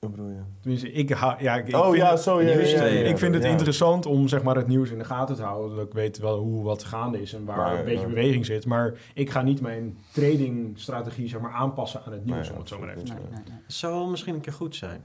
Hoe 0.00 0.10
bedoel 0.10 0.28
je? 0.28 0.40
Tenminste, 0.60 0.92
ik, 0.92 1.10
ha, 1.10 1.36
ja, 1.40 1.54
ik, 1.56 1.68
ik 1.68 1.74
oh 1.76 1.84
vind 1.84 1.96
ja, 1.96 2.16
zo. 2.16 2.42
Ja, 2.42 2.48
ja, 2.48 2.84
ja, 2.84 2.84
ik 2.84 3.18
vind 3.18 3.34
het 3.34 3.42
ja. 3.42 3.48
interessant 3.50 4.06
om 4.06 4.28
zeg 4.28 4.42
maar, 4.42 4.56
het 4.56 4.66
nieuws 4.66 4.90
in 4.90 4.98
de 4.98 5.04
gaten 5.04 5.36
te 5.36 5.42
houden. 5.42 5.76
Dat 5.76 5.86
ik 5.86 5.92
weet 5.92 6.18
wel 6.18 6.38
hoe 6.38 6.64
wat 6.64 6.84
gaande 6.84 7.22
is 7.22 7.32
en 7.32 7.44
waar 7.44 7.56
Maar, 7.56 7.78
een 7.78 7.84
beetje 7.84 8.00
ja. 8.00 8.06
beweging 8.08 8.46
zit. 8.46 8.66
Maar 8.66 8.94
ik 9.14 9.30
ga 9.30 9.42
niet 9.42 9.60
mijn 9.60 9.98
tradingstrategie 10.12 11.28
zeg 11.28 11.40
maar, 11.40 11.52
aanpassen 11.52 12.02
aan 12.06 12.12
het 12.12 12.24
nieuws, 12.24 12.40
Nee, 12.48 12.52
om 12.52 12.58
het 12.58 12.68
zo 12.68 12.78
maar 12.78 12.88
even 12.88 13.04
te 13.04 13.12
Nee, 13.12 13.20
zeggen. 13.20 13.34
nee, 13.44 13.52
nee. 13.52 13.62
Het 13.66 13.74
zou 13.74 13.94
wel 13.94 14.06
misschien 14.06 14.34
een 14.34 14.40
keer 14.40 14.52
goed 14.52 14.76
zijn. 14.76 15.04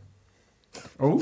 Oh, 0.98 1.14
Oh. 1.14 1.22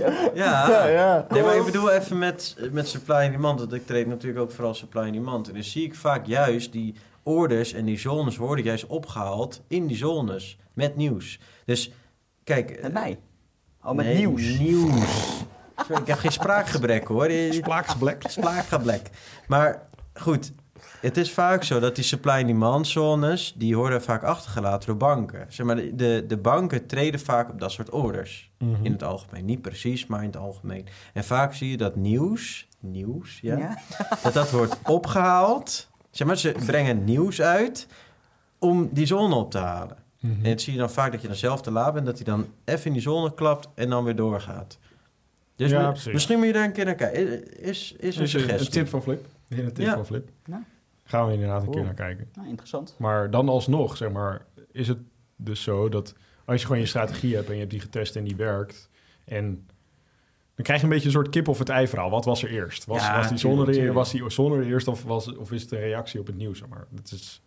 Ja, 0.34 0.68
Ja, 0.68 0.86
ja. 0.86 1.26
Nee, 1.30 1.42
maar 1.42 1.56
ik 1.56 1.64
bedoel 1.64 1.90
even 1.90 2.18
met, 2.18 2.56
met 2.72 2.88
supply 2.88 3.14
en 3.16 3.30
demand. 3.32 3.60
Want 3.60 3.72
ik 3.72 3.86
treed 3.86 4.06
natuurlijk 4.06 4.40
ook 4.42 4.50
vooral 4.50 4.74
supply 4.74 5.02
en 5.02 5.12
demand. 5.12 5.48
En 5.48 5.54
dan 5.54 5.62
zie 5.62 5.84
ik 5.84 5.94
vaak 5.94 6.26
juist 6.26 6.72
die 6.72 6.94
orders 7.24 7.72
en 7.72 7.84
die 7.84 7.98
zones 7.98 8.36
worden 8.36 8.64
juist 8.64 8.86
opgehaald 8.86 9.62
in 9.68 9.86
die 9.86 9.96
zones. 9.96 10.58
Met 10.72 10.96
nieuws. 10.96 11.40
Dus 11.64 11.92
kijk... 12.44 12.82
Met 12.82 12.92
mij. 12.92 13.18
Oh, 13.82 13.92
met 13.92 14.06
nee, 14.06 14.16
nieuws. 14.16 14.58
Nieuws. 14.58 15.44
Sorry, 15.76 16.00
ik 16.00 16.06
heb 16.06 16.18
geen 16.18 16.32
spraakgebrek 16.32 17.06
hoor. 17.06 17.30
Splaakgeblek. 17.50 18.24
Spraakgebrek. 18.28 19.10
Maar 19.46 19.88
goed, 20.14 20.52
het 21.00 21.16
is 21.16 21.32
vaak 21.32 21.62
zo 21.64 21.80
dat 21.80 21.94
die 21.94 22.04
supply 22.04 22.32
en 22.32 22.46
demand 22.46 22.86
zones... 22.86 23.54
die 23.56 23.76
worden 23.76 24.02
vaak 24.02 24.22
achtergelaten 24.22 24.86
door 24.86 24.96
banken. 24.96 25.46
Zeg 25.48 25.66
maar, 25.66 25.76
de, 25.76 26.24
de, 26.28 26.36
banken 26.36 26.86
treden 26.86 27.20
vaak 27.20 27.50
op 27.50 27.60
dat 27.60 27.72
soort 27.72 27.90
orders. 27.90 28.50
Mhm. 28.58 28.84
In 28.84 28.92
het 28.92 29.02
algemeen. 29.02 29.44
Niet 29.44 29.62
precies, 29.62 30.06
maar 30.06 30.20
in 30.20 30.26
het 30.26 30.36
algemeen. 30.36 30.86
En 31.12 31.24
vaak 31.24 31.54
zie 31.54 31.70
je 31.70 31.76
dat 31.76 31.96
nieuws, 31.96 32.68
nieuws, 32.80 33.38
ja, 33.42 33.56
Ja? 33.56 33.78
dat 34.22 34.32
dat 34.32 34.50
wordt 34.50 34.76
opgehaald. 34.84 35.92
Zeg 36.14 36.26
maar, 36.26 36.38
ze 36.38 36.54
brengen 36.66 37.04
nieuws 37.04 37.40
uit 37.42 37.86
om 38.58 38.88
die 38.92 39.06
zone 39.06 39.34
op 39.34 39.50
te 39.50 39.58
halen. 39.58 39.96
Mhm. 40.20 40.44
En 40.44 40.50
het 40.50 40.60
zie 40.62 40.72
je 40.72 40.78
dan 40.78 40.90
vaak 40.90 41.12
dat 41.12 41.20
je 41.20 41.26
dan 41.26 41.36
zelf 41.36 41.62
te 41.62 41.70
laat 41.70 41.92
bent, 41.94 42.06
dat 42.06 42.14
hij 42.16 42.24
dan 42.24 42.46
even 42.64 42.86
in 42.86 42.92
die 42.92 43.02
zone 43.02 43.34
klapt 43.34 43.68
en 43.74 43.88
dan 43.90 44.04
weer 44.04 44.16
doorgaat. 44.16 44.78
Dus 45.56 45.70
Ja, 45.70 45.82
mi- 45.86 45.92
precies. 45.92 46.12
misschien 46.12 46.36
moet 46.38 46.46
je 46.46 46.52
daar 46.52 46.64
een 46.64 46.72
keer 46.72 46.84
naar 46.84 46.94
kijken. 46.94 47.58
Is, 47.60 47.94
is 47.98 48.16
een 48.16 48.22
een, 48.22 48.28
suggestie. 48.28 48.66
een 48.66 48.72
tip 48.72 48.88
van 48.88 49.02
Flip. 49.02 49.26
Een 49.48 49.72
tip 49.72 49.84
Ja. 49.86 49.94
van 49.94 50.06
Flip. 50.06 50.28
Ja. 50.44 50.62
Gaan 51.04 51.26
we 51.26 51.32
inderdaad 51.32 51.62
een 51.62 51.70
keer 51.70 51.84
naar 51.84 51.94
kijken. 51.94 52.28
Nou, 52.34 52.48
interessant. 52.48 52.94
Maar 52.98 53.30
dan 53.30 53.48
alsnog, 53.48 53.96
zeg 53.96 54.10
maar, 54.10 54.46
is 54.72 54.88
het 54.88 54.98
dus 55.36 55.62
zo 55.62 55.88
dat 55.88 56.14
als 56.44 56.60
je 56.60 56.66
gewoon 56.66 56.80
je 56.80 56.88
strategie 56.88 57.34
hebt 57.34 57.46
en 57.46 57.52
je 57.52 57.58
hebt 57.58 57.70
die 57.70 57.80
getest 57.80 58.16
en 58.16 58.24
die 58.24 58.36
werkt. 58.36 58.88
En 59.24 59.66
dan 60.54 60.64
krijg 60.64 60.80
je 60.80 60.86
een 60.86 60.92
beetje 60.92 61.06
een 61.06 61.12
soort 61.14 61.28
kip 61.28 61.48
of 61.48 61.58
het 61.58 61.68
ei 61.68 61.88
verhaal. 61.88 62.10
Wat 62.10 62.24
was 62.24 62.42
er 62.42 62.50
eerst? 62.50 62.84
Was, 62.84 63.02
Ja, 63.02 63.16
was 63.16 63.28
die 63.28 63.38
tuurlijk. 63.38 63.92
was 63.92 64.10
die 64.10 64.30
zone 64.30 64.56
er 64.56 64.66
eerst 64.66 64.88
of, 64.88 65.02
was, 65.02 65.36
of 65.36 65.52
is 65.52 65.62
het 65.62 65.72
een 65.72 65.78
reactie 65.80 66.20
op 66.20 66.26
het 66.26 66.36
nieuws? 66.36 66.62
Maar 66.68 66.84
dat 66.90 67.10
is, 67.12 67.42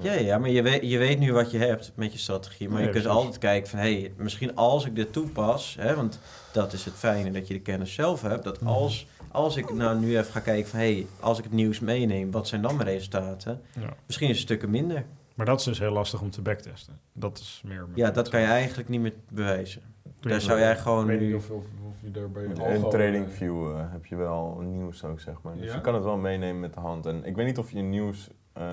Ja, 0.00 0.12
ja, 0.12 0.38
maar 0.38 0.50
je 0.50 0.62
weet, 0.62 0.90
je 0.90 0.98
weet 0.98 1.18
nu 1.18 1.32
wat 1.32 1.50
je 1.50 1.58
hebt 1.58 1.92
met 1.94 2.12
je 2.12 2.18
strategie. 2.18 2.68
Maar 2.68 2.78
je 2.82 2.88
kunt 2.88 3.02
precies. 3.02 3.18
altijd 3.20 3.38
kijken 3.38 3.70
van... 3.70 3.78
hé, 3.78 4.00
hey, 4.00 4.12
misschien 4.16 4.54
als 4.56 4.84
ik 4.84 4.94
dit 4.94 5.12
toepas... 5.12 5.76
Hè, 5.80 5.94
want 5.94 6.18
dat 6.52 6.72
is 6.72 6.84
het 6.84 6.94
fijne 6.94 7.30
dat 7.30 7.46
je 7.48 7.54
de 7.54 7.60
kennis 7.60 7.94
zelf 7.94 8.22
hebt... 8.22 8.44
dat 8.44 8.60
Mhm. 8.60 8.70
als, 8.70 9.06
als 9.30 9.56
ik 9.56 9.74
nou 9.74 9.98
nu 9.98 10.18
even 10.18 10.32
ga 10.32 10.40
kijken 10.40 10.70
van... 10.70 10.78
hé, 10.78 10.92
hey, 10.92 11.06
als 11.20 11.38
ik 11.38 11.44
het 11.44 11.52
nieuws 11.52 11.80
meeneem... 11.80 12.30
wat 12.30 12.48
zijn 12.48 12.62
dan 12.62 12.76
mijn 12.76 12.88
resultaten? 12.88 13.60
ja. 13.80 13.94
Misschien 14.06 14.28
is 14.28 14.34
het 14.34 14.44
stukken 14.44 14.70
minder. 14.70 15.04
Maar 15.34 15.46
dat 15.46 15.58
is 15.58 15.64
dus 15.64 15.78
heel 15.78 15.92
lastig 15.92 16.20
om 16.20 16.30
te 16.30 16.42
backtesten. 16.42 16.98
Dat 17.12 17.38
is 17.38 17.60
meer... 17.64 17.86
Ja, 17.94 18.10
dat 18.10 18.28
kan 18.28 18.40
je 18.40 18.46
eigenlijk 18.46 18.88
niet 18.88 19.00
meer 19.00 19.14
bewijzen. 19.30 19.82
Daar 20.20 20.40
zou 20.40 20.58
jij 20.58 20.76
gewoon 20.76 21.06
niet 21.06 21.20
nu- 21.20 21.34
of, 21.34 21.50
of, 21.50 21.64
of 21.88 21.96
je 22.02 22.10
daar 22.10 22.30
bij 22.30 22.44
In 22.44 22.60
Algo, 22.60 22.88
TradingView 22.88 23.70
eh, 23.70 23.84
heb 23.90 24.06
je 24.06 24.16
wel 24.16 24.60
nieuws 24.64 25.04
ook, 25.04 25.20
zeg 25.20 25.34
maar. 25.42 25.56
Dus 25.56 25.66
Ja? 25.66 25.74
je 25.74 25.80
kan 25.80 25.94
het 25.94 26.04
wel 26.04 26.16
meenemen 26.16 26.60
met 26.60 26.74
de 26.74 26.80
hand. 26.80 27.06
En 27.06 27.24
ik 27.24 27.36
weet 27.36 27.46
niet 27.46 27.58
of 27.58 27.70
je 27.70 27.80
nieuws 27.82 28.28
eh, 28.52 28.64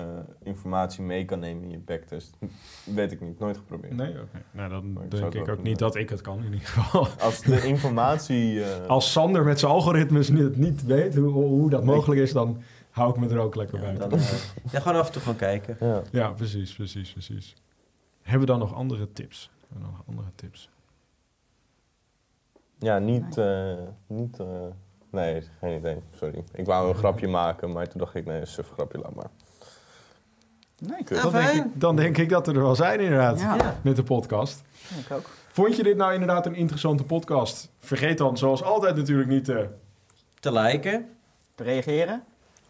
informatie 0.42 1.02
mee 1.02 1.24
kan 1.24 1.38
nemen 1.38 1.62
in 1.64 1.70
je 1.70 1.78
backtest. 1.78 2.36
Weet 2.94 3.12
ik 3.12 3.20
niet, 3.20 3.38
nooit 3.38 3.56
geprobeerd. 3.56 3.96
Nee, 3.96 4.08
oké. 4.20 4.42
Nou, 4.50 4.68
dan 4.70 4.98
ik 5.04 5.10
denk 5.10 5.24
het 5.24 5.34
ik 5.34 5.48
ook 5.48 5.62
niet 5.62 5.78
dat 5.78 5.94
ik 5.96 6.08
het 6.08 6.20
kan 6.20 6.38
in 6.38 6.52
ieder 6.52 6.68
geval. 6.68 7.06
Als 7.26 7.40
de 7.40 7.62
informatie... 7.66 8.62
eh, 8.64 8.86
Als 8.86 9.12
Sander 9.12 9.44
met 9.44 9.58
zijn 9.60 9.72
algoritmes 9.72 10.28
niet, 10.28 10.56
niet 10.56 10.84
weet 10.84 11.14
hoe, 11.16 11.28
hoe 11.32 11.70
dat 11.70 11.84
mogelijk 11.84 12.20
is, 12.20 12.32
dan 12.32 12.62
hou 12.90 13.10
ik 13.10 13.16
me 13.16 13.28
er 13.28 13.38
ook 13.38 13.54
lekker 13.54 13.78
bij. 13.80 13.94
Dan, 13.96 14.12
eh, 14.12 14.20
ja, 14.72 14.80
gewoon 14.80 14.98
af 14.98 15.06
en 15.06 15.12
toe 15.12 15.22
gaan 15.22 15.36
kijken. 15.36 15.76
ja. 15.80 16.02
Ja, 16.12 16.30
precies, 16.30 16.74
precies, 16.74 17.12
precies. 17.12 17.54
Hebben 18.22 18.40
we 18.40 18.52
dan 18.52 18.58
nog 18.58 18.74
andere 18.74 19.12
tips? 19.12 19.50
Hebben 19.68 19.86
we 19.88 19.92
nog 19.96 20.02
andere 20.08 20.28
tips? 20.34 20.70
Ja, 22.78 22.98
niet... 22.98 23.38
eh, 23.38 23.72
niet 24.06 24.40
eh, 24.40 24.46
nee, 25.10 25.42
geen 25.60 25.78
idee. 25.78 25.96
Sorry. 26.14 26.44
Ik 26.52 26.66
wou 26.66 26.88
een 26.88 26.94
grapje 26.94 27.28
maken, 27.28 27.72
maar 27.72 27.88
toen 27.88 28.00
dacht 28.00 28.14
ik, 28.14 28.26
nee, 28.26 28.40
een 28.40 28.46
suf 28.46 28.70
grapje, 28.70 28.98
laat 28.98 29.14
maar. 29.14 29.30
Nee, 30.78 31.04
Kut. 31.04 31.22
Dan 31.22 31.32
denk, 31.32 31.44
fijn. 31.44 31.56
ik, 31.56 31.80
dan 31.80 31.96
denk 31.96 32.16
ik 32.18 32.28
dat 32.28 32.46
we 32.46 32.52
er 32.52 32.60
wel 32.62 32.74
zijn 32.74 33.00
inderdaad, 33.00 33.40
Ja. 33.40 33.54
Ja. 33.54 33.76
met 33.82 33.96
de 33.96 34.02
podcast. 34.02 34.62
ik 35.06 35.12
ook. 35.16 35.30
Vond 35.52 35.76
je 35.76 35.82
dit 35.82 35.96
nou 35.96 36.12
inderdaad 36.12 36.46
een 36.46 36.54
interessante 36.54 37.04
podcast? 37.04 37.68
Vergeet 37.78 38.18
dan 38.18 38.36
zoals 38.38 38.62
altijd 38.62 38.96
natuurlijk 38.96 39.28
niet 39.28 39.44
te... 39.44 39.68
Te 40.40 40.52
liken. 40.52 41.08
Te 41.54 41.62
reageren? 41.62 42.22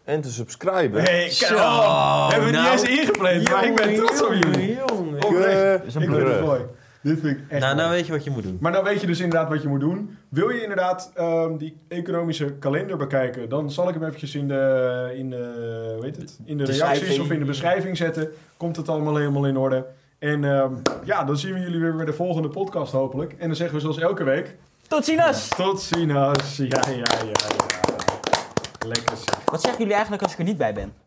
En 0.03 0.21
te 0.21 0.31
subscriben. 0.31 1.01
Hey, 1.03 1.29
Zo, 1.29 1.55
oh, 1.55 2.29
hebben 2.29 2.49
we 2.49 2.55
nou. 2.55 2.71
niet 2.75 2.87
eens 2.89 2.99
ingepland, 2.99 3.49
maar 3.49 3.65
ik 3.65 3.75
ben 3.75 3.95
trots 3.95 4.23
op 4.23 4.33
jullie. 4.33 4.77
Jongen. 4.87 5.23
Oprecht. 5.25 5.83
Eh, 5.85 5.91
vind 5.91 6.11
het 6.15 6.41
mooi. 6.41 6.61
Dit 7.07 7.19
vind 7.19 7.37
ik 7.37 7.43
echt 7.49 7.61
Nou, 7.61 7.75
nou 7.75 7.89
weet 7.89 8.05
je 8.05 8.11
wat 8.11 8.23
je 8.23 8.29
moet 8.29 8.43
doen. 8.43 8.57
Maar 8.61 8.71
dan 8.71 8.83
weet 8.83 9.01
je 9.01 9.07
dus 9.07 9.19
inderdaad 9.19 9.49
wat 9.49 9.61
je 9.61 9.67
moet 9.67 9.79
doen. 9.79 10.17
Wil 10.29 10.49
je 10.49 10.61
inderdaad 10.61 11.11
ehm, 11.15 11.57
die 11.57 11.77
economische 11.87 12.53
kalender 12.53 12.97
bekijken, 12.97 13.49
dan 13.49 13.71
zal 13.71 13.87
ik 13.87 13.93
hem 13.93 14.03
eventjes 14.03 14.35
in 14.35 14.47
de, 14.47 15.13
in 15.15 15.29
de, 15.29 15.91
hoe 15.95 16.05
heet 16.05 16.17
het? 16.17 16.39
In 16.45 16.57
de 16.57 16.63
reacties 16.63 17.19
of 17.19 17.31
in 17.31 17.39
de 17.39 17.45
beschrijving 17.45 17.97
zetten. 17.97 18.29
Komt 18.57 18.75
het 18.75 18.89
allemaal 18.89 19.15
helemaal 19.15 19.45
in 19.45 19.57
orde. 19.57 19.85
En 20.19 20.43
ehm, 20.43 20.73
ja, 21.03 21.23
dan 21.23 21.37
zien 21.37 21.53
we 21.53 21.59
jullie 21.59 21.79
weer 21.79 21.95
bij 21.95 22.05
de 22.05 22.13
volgende 22.13 22.49
podcast 22.49 22.91
hopelijk. 22.91 23.33
En 23.37 23.47
dan 23.47 23.55
zeggen 23.55 23.75
we 23.75 23.81
zoals 23.81 23.99
elke 23.99 24.23
week, 24.23 24.55
Tot 24.87 25.05
ziens! 25.05 25.47
tot 25.47 25.81
ziens. 25.81 26.11
Ja, 26.11 26.33
ja, 26.57 26.89
ja, 26.89 27.05
ja. 27.25 27.33
Lekker 28.87 29.17
zeg. 29.17 29.43
Wat 29.45 29.61
zeggen 29.61 29.79
jullie 29.79 29.93
eigenlijk 29.93 30.23
als 30.23 30.31
ik 30.31 30.37
er 30.37 30.43
niet 30.45 30.57
bij 30.57 30.73
ben? 30.73 31.06